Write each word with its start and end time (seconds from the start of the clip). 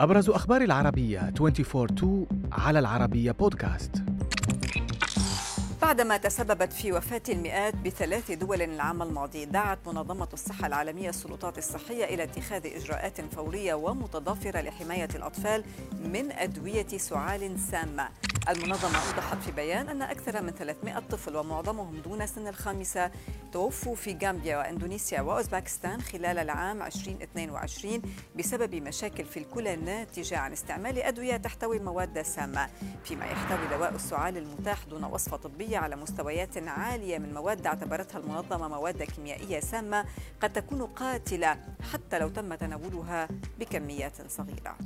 أبرز 0.00 0.30
أخبار 0.30 0.62
العربية 0.62 1.32
24 1.40 2.26
على 2.52 2.78
العربية 2.78 3.32
بودكاست 3.32 3.90
بعدما 5.82 6.16
تسببت 6.16 6.72
في 6.72 6.92
وفاة 6.92 7.22
المئات 7.28 7.74
بثلاث 7.76 8.30
دول 8.30 8.62
العام 8.62 9.02
الماضي 9.02 9.44
دعت 9.44 9.78
منظمة 9.86 10.28
الصحة 10.32 10.66
العالمية 10.66 11.08
السلطات 11.08 11.58
الصحية 11.58 12.04
إلى 12.04 12.22
اتخاذ 12.22 12.66
إجراءات 12.66 13.20
فورية 13.34 13.74
ومتضافرة 13.74 14.60
لحماية 14.60 15.08
الأطفال 15.14 15.64
من 16.04 16.32
أدوية 16.32 16.86
سعال 16.88 17.60
سامة. 17.70 18.08
المنظمة 18.50 18.98
أوضحت 19.08 19.42
في 19.42 19.52
بيان 19.52 19.88
أن 19.88 20.02
أكثر 20.02 20.42
من 20.42 20.50
300 20.50 20.98
طفل 20.98 21.36
ومعظمهم 21.36 21.96
دون 21.96 22.26
سن 22.26 22.46
الخامسة 22.46 23.10
توفوا 23.52 23.94
في 23.94 24.18
غامبيا 24.22 24.56
وأندونيسيا 24.56 25.20
وأوزباكستان 25.20 26.00
خلال 26.00 26.38
العام 26.38 26.82
2022 26.82 28.02
بسبب 28.38 28.74
مشاكل 28.74 29.24
في 29.24 29.36
الكلى 29.38 29.76
ناتجة 29.76 30.38
عن 30.38 30.52
استعمال 30.52 30.98
أدوية 30.98 31.36
تحتوي 31.36 31.78
مواد 31.78 32.22
سامة 32.22 32.68
فيما 33.04 33.24
يحتوي 33.26 33.66
دواء 33.78 33.94
السعال 33.94 34.36
المتاح 34.36 34.84
دون 34.84 35.04
وصفة 35.04 35.36
طبية 35.36 35.78
على 35.78 35.96
مستويات 35.96 36.68
عالية 36.68 37.18
من 37.18 37.34
مواد 37.34 37.66
اعتبرتها 37.66 38.18
المنظمة 38.18 38.68
مواد 38.68 39.02
كيميائية 39.02 39.60
سامة 39.60 40.04
قد 40.40 40.52
تكون 40.52 40.82
قاتلة 40.86 41.56
حتى 41.92 42.18
لو 42.18 42.28
تم 42.28 42.54
تناولها 42.54 43.28
بكميات 43.58 44.30
صغيرة. 44.30 44.76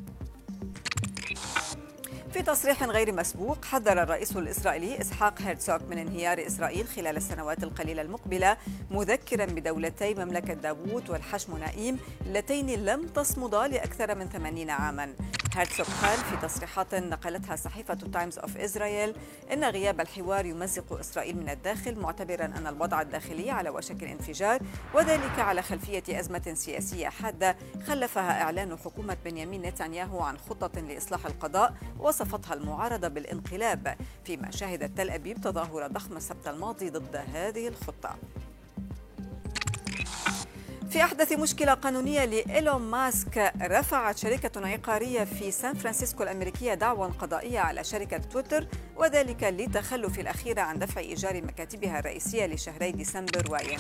في 2.35 2.43
تصريح 2.43 2.85
غير 2.85 3.13
مسبوق 3.13 3.65
حذر 3.65 4.03
الرئيس 4.03 4.37
الإسرائيلي 4.37 5.01
إسحاق 5.01 5.43
هيرتسوك 5.43 5.83
من 5.83 5.99
انهيار 5.99 6.47
إسرائيل 6.47 6.87
خلال 6.87 7.17
السنوات 7.17 7.63
القليلة 7.63 8.03
المقبلة 8.03 8.57
مذكرا 8.91 9.45
بدولتي 9.45 10.15
مملكة 10.15 10.55
داوود 10.55 11.11
والحشم 11.11 11.59
نائيم 11.59 11.99
اللتين 12.27 12.85
لم 12.85 13.07
تصمدا 13.07 13.67
لأكثر 13.67 14.15
من 14.15 14.29
ثمانين 14.29 14.71
عاما. 14.71 15.15
هيرتسوك 15.57 15.87
قال 16.03 16.19
في 16.19 16.37
تصريحات 16.37 16.95
نقلتها 16.95 17.57
صحيفة 17.57 17.95
تايمز 17.95 18.39
أوف 18.39 18.57
إسرائيل 18.57 19.17
إن 19.53 19.65
غياب 19.65 20.01
الحوار 20.01 20.47
يمزق 20.47 20.93
إسرائيل 20.93 21.37
من 21.37 21.49
الداخل 21.49 21.99
معتبرا 21.99 22.45
أن 22.45 22.67
الوضع 22.67 23.01
الداخلي 23.01 23.51
على 23.51 23.71
وشك 23.71 24.03
الانفجار 24.03 24.61
وذلك 24.95 25.39
على 25.39 25.63
خلفية 25.63 26.21
أزمة 26.21 26.55
سياسية 26.55 27.09
حادة 27.09 27.57
خلفها 27.87 28.43
إعلان 28.43 28.79
حكومة 28.79 29.17
بنيامين 29.25 29.63
نتنياهو 29.63 30.21
عن 30.21 30.39
خطة 30.39 30.81
لإصلاح 30.81 31.27
القضاء 31.27 31.75
وصفتها 31.99 32.55
المعارضة 32.55 33.09
بالانقلاب 33.09 33.97
فيما 34.25 34.51
شهدت 34.51 34.99
تل 34.99 35.11
أبيب 35.11 35.41
تظاهرة 35.41 35.87
ضخمة 35.87 36.17
السبت 36.17 36.49
الماضي 36.49 36.91
ضد 36.91 37.17
هذه 37.35 37.69
الخطة. 37.69 38.17
في 40.95 41.03
أحدث 41.03 41.33
مشكلة 41.33 41.75
قانونية 41.75 42.25
لإيلون 42.25 42.83
ماسك 42.83 43.53
رفعت 43.63 44.19
شركة 44.19 44.69
عقارية 44.69 45.25
في 45.25 45.51
سان 45.51 45.75
فرانسيسكو 45.75 46.23
الأمريكية 46.23 46.75
دعوى 46.75 47.09
قضائية 47.09 47.61
على 47.61 47.85
شركة 47.85 48.19
تويتر 48.19 48.67
وذلك 48.97 49.45
للتخلف 49.45 50.19
الأخير 50.19 50.61
عن 50.61 50.79
دفع 50.79 51.01
إيجار 51.01 51.43
مكاتبها 51.43 51.99
الرئيسية 51.99 52.47
لشهري 52.47 52.93
ديسمبر 52.93 53.53
ويناير 53.53 53.79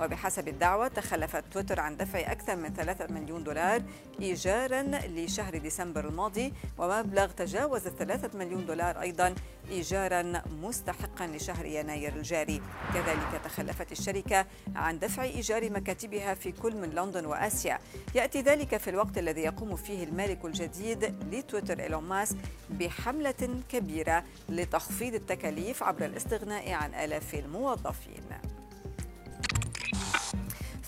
وبحسب 0.00 0.48
الدعوى 0.48 0.88
تخلفت 0.88 1.44
تويتر 1.52 1.80
عن 1.80 1.96
دفع 1.96 2.32
أكثر 2.32 2.56
من 2.56 2.74
3 2.74 3.06
مليون 3.06 3.44
دولار 3.44 3.82
إيجارا 4.20 4.82
لشهر 5.06 5.58
ديسمبر 5.58 6.08
الماضي 6.08 6.52
ومبلغ 6.78 7.26
تجاوز 7.26 7.82
3 7.82 8.38
مليون 8.38 8.66
دولار 8.66 9.00
أيضا 9.00 9.34
إيجارا 9.70 10.42
مستحقا 10.62 11.26
لشهر 11.26 11.66
يناير 11.66 12.16
الجاري. 12.16 12.62
كذلك 12.94 13.40
تخلفت 13.44 13.92
الشركة 13.92 14.46
عن 14.76 14.98
دفع 14.98 15.22
إيجار 15.22 15.70
مكاتبها 15.70 16.34
في 16.34 16.52
كل 16.52 16.76
من 16.76 16.90
لندن 16.90 17.26
وآسيا. 17.26 17.78
يأتي 18.14 18.40
ذلك 18.40 18.76
في 18.76 18.90
الوقت 18.90 19.18
الذي 19.18 19.40
يقوم 19.40 19.76
فيه 19.76 20.04
المالك 20.04 20.44
الجديد 20.44 21.04
لتويتر 21.32 21.80
إيلون 21.80 22.04
ماسك 22.04 22.36
بحملة 22.70 23.62
كبيرة 23.68 24.24
لتخفيض 24.48 25.14
التكاليف 25.14 25.82
عبر 25.82 26.04
الاستغناء 26.04 26.72
عن 26.72 26.94
آلاف 26.94 27.34
الموظفين. 27.34 28.22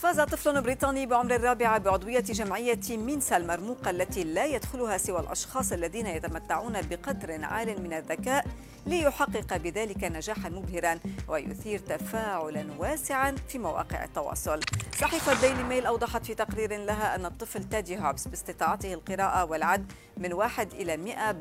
فاز 0.04 0.20
طفل 0.20 0.62
بريطاني 0.62 1.06
بعمر 1.06 1.34
الرابعة 1.34 1.78
بعضوية 1.78 2.20
جمعية 2.20 2.80
مينسا 2.90 3.36
المرموقة 3.36 3.90
التي 3.90 4.24
لا 4.24 4.46
يدخلها 4.46 4.98
سوى 4.98 5.20
الأشخاص 5.20 5.72
الذين 5.72 6.06
يتمتعون 6.06 6.72
بقدر 6.82 7.44
عال 7.44 7.82
من 7.82 7.92
الذكاء 7.92 8.46
ليحقق 8.86 9.56
بذلك 9.56 10.04
نجاحا 10.04 10.48
مبهرا 10.48 10.98
ويثير 11.28 11.78
تفاعلا 11.78 12.66
واسعا 12.78 13.34
في 13.48 13.58
مواقع 13.58 14.04
التواصل. 14.04 14.60
صحيفة 15.00 15.40
ديلي 15.40 15.62
ميل 15.62 15.86
أوضحت 15.86 16.26
في 16.26 16.34
تقرير 16.34 16.76
لها 16.76 17.14
أن 17.14 17.26
الطفل 17.26 17.64
تادي 17.64 17.98
هوبس 17.98 18.28
باستطاعته 18.28 18.94
القراءة 18.94 19.44
والعد 19.44 19.92
من 20.16 20.32
واحد 20.32 20.74
إلى 20.74 20.96
مئة 20.96 21.32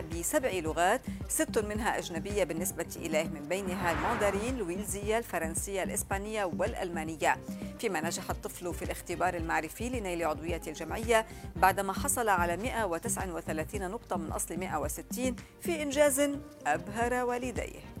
بسبع 0.00 0.50
لغات 0.52 1.00
ست 1.28 1.58
منها 1.58 1.98
أجنبية 1.98 2.44
بالنسبة 2.44 2.86
إليه 2.96 3.24
من 3.24 3.42
بينها 3.48 3.92
الماندرين 3.92 4.56
الويلزية 4.56 5.18
الفرنسية 5.18 5.82
الإسبانية 5.82 6.44
والألمانية. 6.44 7.36
فيما 7.78 8.00
نجح 8.00 8.30
الطفل 8.30 8.74
في 8.74 8.84
الاختبار 8.84 9.34
المعرفي 9.34 9.88
لنيل 9.88 10.24
عضوية 10.24 10.60
الجمعية 10.66 11.26
بعدما 11.56 11.92
حصل 11.92 12.28
على 12.28 12.56
139 12.56 13.90
نقطة 13.90 14.16
من 14.16 14.32
أصل 14.32 14.56
160 14.56 15.36
في 15.60 15.82
إنجاز 15.82 16.30
أبهر 16.66 17.24
والديه. 17.24 17.97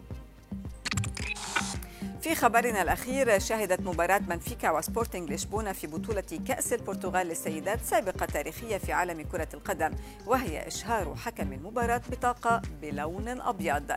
في 2.20 2.34
خبرنا 2.34 2.82
الأخير 2.82 3.38
شهدت 3.38 3.80
مباراة 3.80 4.18
بنفيكا 4.18 4.70
وسبورتنج 4.70 5.32
لشبونة 5.32 5.72
في 5.72 5.86
بطولة 5.86 6.40
كأس 6.48 6.72
البرتغال 6.72 7.26
للسيدات 7.26 7.80
سابقة 7.84 8.26
تاريخية 8.26 8.76
في 8.76 8.92
عالم 8.92 9.22
كرة 9.22 9.48
القدم 9.54 9.90
وهي 10.26 10.66
إشهار 10.66 11.14
حكم 11.14 11.52
المباراة 11.52 12.00
بطاقة 12.10 12.62
بلون 12.82 13.28
أبيض. 13.28 13.92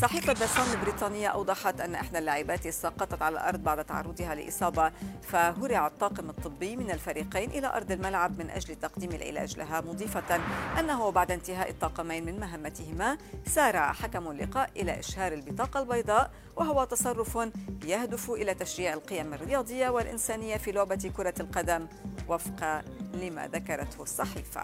صحيفة 0.00 0.32
دسان 0.32 0.72
البريطانية 0.72 1.28
أوضحت 1.28 1.80
أن 1.80 1.94
إحدى 1.94 2.18
اللاعبات 2.18 2.68
سقطت 2.68 3.22
على 3.22 3.32
الأرض 3.32 3.58
بعد 3.64 3.84
تعرضها 3.84 4.34
لإصابة 4.34 4.92
فهرع 5.22 5.86
الطاقم 5.86 6.30
الطبي 6.30 6.76
من 6.76 6.90
الفريقين 6.90 7.50
إلى 7.50 7.66
أرض 7.66 7.92
الملعب 7.92 8.38
من 8.38 8.50
أجل 8.50 8.74
تقديم 8.76 9.10
العلاج 9.10 9.58
لها 9.58 9.80
مضيفة 9.80 10.40
أنه 10.80 11.10
بعد 11.10 11.30
انتهاء 11.30 11.70
الطاقمين 11.70 12.24
من 12.24 12.40
مهمتهما 12.40 13.18
سارع 13.46 13.92
حكم 13.92 14.30
اللقاء 14.30 14.70
إلى 14.76 14.98
إشهار 15.00 15.32
البطاقة 15.32 15.80
البيضاء 15.80 16.30
وهو 16.56 16.84
تصرف 16.84 17.38
يهدف 17.84 18.30
إلى 18.30 18.54
تشجيع 18.54 18.94
القيم 18.94 19.34
الرياضية 19.34 19.88
والإنسانية 19.88 20.56
في 20.56 20.72
لعبة 20.72 21.12
كرة 21.16 21.34
القدم 21.40 21.86
وفق 22.28 22.84
لما 23.14 23.48
ذكرته 23.48 24.02
الصحيفة. 24.02 24.62